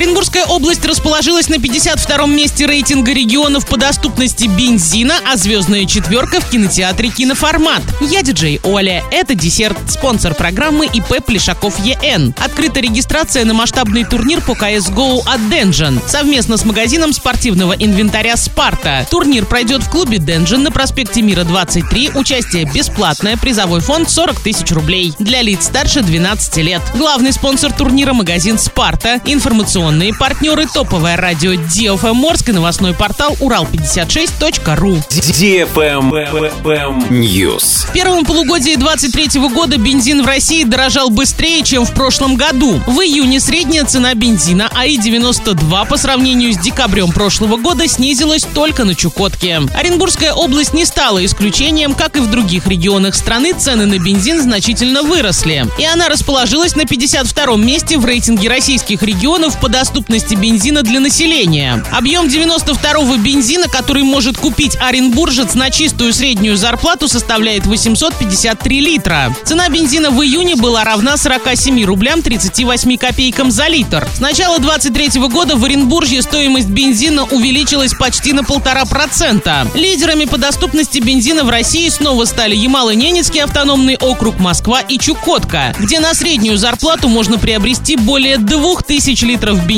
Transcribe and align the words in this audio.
Оренбургская 0.00 0.46
область 0.46 0.82
расположилась 0.86 1.50
на 1.50 1.56
52-м 1.56 2.34
месте 2.34 2.64
рейтинга 2.64 3.12
регионов 3.12 3.66
по 3.66 3.76
доступности 3.76 4.46
бензина, 4.46 5.12
а 5.30 5.36
звездная 5.36 5.84
четверка 5.84 6.40
в 6.40 6.48
кинотеатре 6.48 7.10
«Киноформат». 7.10 7.82
Я 8.00 8.22
диджей 8.22 8.60
Оля. 8.62 9.04
Это 9.10 9.34
десерт. 9.34 9.76
Спонсор 9.90 10.34
программы 10.34 10.86
ИП 10.86 11.22
Плешаков 11.22 11.78
ЕН. 11.84 12.34
Открыта 12.42 12.80
регистрация 12.80 13.44
на 13.44 13.52
масштабный 13.52 14.04
турнир 14.04 14.40
по 14.40 14.52
CSGO 14.52 15.20
от 15.26 15.50
Денжен. 15.50 16.00
Совместно 16.06 16.56
с 16.56 16.64
магазином 16.64 17.12
спортивного 17.12 17.74
инвентаря 17.74 18.38
«Спарта». 18.38 19.06
Турнир 19.10 19.44
пройдет 19.44 19.82
в 19.82 19.90
клубе 19.90 20.16
Денжен 20.16 20.62
на 20.62 20.70
проспекте 20.70 21.20
Мира 21.20 21.44
23. 21.44 22.12
Участие 22.14 22.64
бесплатное. 22.64 23.36
Призовой 23.36 23.80
фонд 23.80 24.08
40 24.08 24.40
тысяч 24.40 24.70
рублей. 24.72 25.12
Для 25.18 25.42
лиц 25.42 25.66
старше 25.66 26.00
12 26.00 26.56
лет. 26.56 26.80
Главный 26.94 27.34
спонсор 27.34 27.70
турнира– 27.70 28.12
магазин 28.14 28.58
«Спарта». 28.58 29.20
Информационные 29.90 30.14
партнеры– 30.14 30.66
топовое 30.72 31.16
радио 31.16 31.54
DFM 31.54 32.12
Морск 32.12 32.50
и 32.50 32.52
новостной 32.52 32.94
портал 32.94 33.36
урал56.ру. 33.40 34.98
DFM 35.10 36.12
News. 37.10 37.88
В 37.88 37.92
первом 37.92 38.24
полугодии 38.24 38.76
2023 38.76 39.48
года 39.48 39.78
бензин 39.78 40.22
в 40.22 40.26
России 40.26 40.62
дорожал 40.62 41.10
быстрее, 41.10 41.64
чем 41.64 41.84
в 41.84 41.92
прошлом 41.92 42.36
году. 42.36 42.80
В 42.86 43.00
июне 43.00 43.40
средняя 43.40 43.84
цена 43.84 44.14
бензина 44.14 44.70
АИ-92 44.72 45.88
по 45.88 45.96
сравнению 45.96 46.52
с 46.52 46.58
декабрем 46.58 47.10
прошлого 47.10 47.56
года 47.56 47.88
снизилась 47.88 48.44
только 48.44 48.84
на 48.84 48.94
Чукотке. 48.94 49.60
Оренбургская 49.74 50.32
область 50.32 50.72
не 50.72 50.84
стала 50.84 51.24
исключением, 51.24 51.94
как 51.94 52.16
и 52.16 52.20
в 52.20 52.30
других 52.30 52.68
регионах 52.68 53.16
страны 53.16 53.54
цены 53.54 53.86
на 53.86 53.98
бензин 53.98 54.40
значительно 54.40 55.02
выросли. 55.02 55.66
И 55.78 55.84
она 55.84 56.08
расположилась 56.08 56.76
на 56.76 56.82
52-м 56.82 57.66
месте 57.66 57.98
в 57.98 58.04
рейтинге 58.04 58.48
российских 58.48 59.02
регионов 59.02 59.58
по 59.58 59.68
доступности 59.80 60.34
бензина 60.34 60.82
для 60.82 61.00
населения. 61.00 61.82
Объем 61.90 62.26
92-го 62.26 63.16
бензина, 63.16 63.66
который 63.66 64.02
может 64.02 64.36
купить 64.36 64.76
оренбуржец 64.78 65.54
на 65.54 65.70
чистую 65.70 66.12
среднюю 66.12 66.58
зарплату, 66.58 67.08
составляет 67.08 67.64
853 67.64 68.80
литра. 68.80 69.34
Цена 69.46 69.70
бензина 69.70 70.10
в 70.10 70.22
июне 70.22 70.54
была 70.54 70.84
равна 70.84 71.16
47 71.16 71.82
рублям 71.86 72.20
38 72.20 72.98
копейкам 72.98 73.50
за 73.50 73.68
литр. 73.68 74.06
С 74.14 74.20
начала 74.20 74.58
2023 74.58 75.18
года 75.28 75.56
в 75.56 75.64
Оренбурге 75.64 76.20
стоимость 76.20 76.68
бензина 76.68 77.24
увеличилась 77.24 77.94
почти 77.94 78.34
на 78.34 78.44
полтора 78.44 78.84
процента. 78.84 79.66
Лидерами 79.74 80.26
по 80.26 80.36
доступности 80.36 80.98
бензина 80.98 81.42
в 81.42 81.48
России 81.48 81.88
снова 81.88 82.26
стали 82.26 82.54
Ямало-Ненецкий 82.54 83.42
автономный 83.42 83.96
округ 83.96 84.38
Москва 84.40 84.82
и 84.82 84.98
Чукотка, 84.98 85.74
где 85.78 86.00
на 86.00 86.12
среднюю 86.12 86.58
зарплату 86.58 87.08
можно 87.08 87.38
приобрести 87.38 87.96
более 87.96 88.36
2000 88.36 89.24
литров 89.24 89.56
бензина 89.56 89.69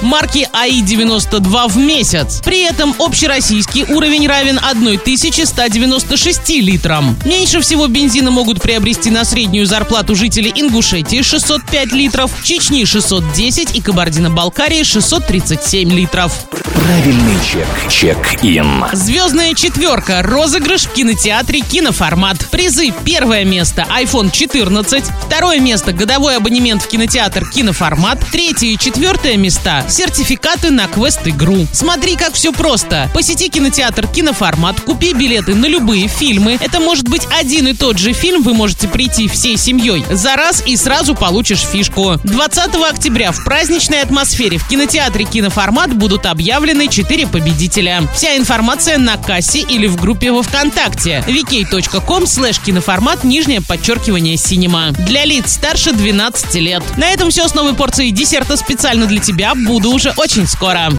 марки 0.00 0.48
АИ-92 0.52 1.68
в 1.68 1.76
месяц. 1.76 2.40
При 2.42 2.62
этом 2.62 2.94
общероссийский 2.98 3.84
уровень 3.84 4.26
равен 4.26 4.58
1196 4.58 6.48
литрам. 6.60 7.14
Меньше 7.26 7.60
всего 7.60 7.86
бензина 7.86 8.30
могут 8.30 8.62
приобрести 8.62 9.10
на 9.10 9.26
среднюю 9.26 9.66
зарплату 9.66 10.14
жители 10.14 10.50
Ингушетии 10.54 11.20
605 11.20 11.92
литров, 11.92 12.30
Чечни 12.42 12.84
610 12.84 13.76
и 13.76 13.82
Кабардино-Балкарии 13.82 14.82
637 14.82 15.92
литров. 15.92 16.32
Правильный 16.74 17.36
чек. 17.50 17.66
Чек-ин. 17.90 18.84
Звездная 18.92 19.54
четверка. 19.54 20.22
Розыгрыш 20.22 20.82
в 20.82 20.92
кинотеатре 20.92 21.60
«Киноформат». 21.60 22.50
Призы. 22.50 22.92
Первое 23.04 23.44
место– 23.44 23.86
iPhone 23.90 24.30
14. 24.30 25.04
Второе 25.26 25.60
место– 25.60 25.92
годовой 25.94 26.36
абонемент 26.36 26.82
в 26.82 26.88
кинотеатр 26.88 27.48
«Киноформат». 27.48 28.18
Третье 28.30 28.66
и 28.66 28.76
четвертое 28.76 29.33
места– 29.36 29.84
сертификаты 29.88 30.70
на 30.70 30.86
квест-игру. 30.86 31.66
Смотри, 31.72 32.16
как 32.16 32.34
все 32.34 32.52
просто. 32.52 33.10
Посети 33.14 33.48
кинотеатр 33.48 34.06
«Киноформат», 34.06 34.80
купи 34.80 35.12
билеты 35.12 35.54
на 35.54 35.66
любые 35.66 36.08
фильмы. 36.08 36.58
Это 36.60 36.80
может 36.80 37.08
быть 37.08 37.26
один 37.38 37.68
и 37.68 37.74
тот 37.74 37.98
же 37.98 38.12
фильм, 38.12 38.42
вы 38.42 38.54
можете 38.54 38.88
прийти 38.88 39.28
всей 39.28 39.56
семьей 39.56 40.04
за 40.10 40.36
раз 40.36 40.62
и 40.66 40.76
сразу 40.76 41.14
получишь 41.14 41.60
фишку. 41.60 42.18
20 42.24 42.74
октября 42.90 43.32
в 43.32 43.44
праздничной 43.44 44.02
атмосфере 44.02 44.58
в 44.58 44.68
кинотеатре 44.68 45.24
«Киноформат» 45.24 45.94
будут 45.94 46.26
объявлены 46.26 46.88
4 46.88 47.26
победителя. 47.26 48.02
Вся 48.14 48.36
информация 48.36 48.98
на 48.98 49.16
кассе 49.16 49.60
или 49.60 49.86
в 49.86 49.96
группе 49.96 50.32
во 50.32 50.42
Вконтакте 50.42 51.24
vk.com 51.26 52.26
слэш 52.26 52.60
киноформат 52.60 53.24
нижнее 53.24 53.60
подчеркивание 53.60 54.36
синема. 54.36 54.92
Для 54.92 55.24
лиц 55.24 55.52
старше 55.52 55.92
12 55.92 56.54
лет. 56.56 56.82
На 56.96 57.10
этом 57.10 57.30
все 57.30 57.48
с 57.48 57.54
новой 57.54 57.74
порцией 57.74 58.10
десерта 58.10 58.56
специально 58.56 59.06
для 59.06 59.20
тебя. 59.24 59.54
Буду 59.54 59.90
уже 59.90 60.12
очень 60.16 60.46
скоро. 60.46 60.92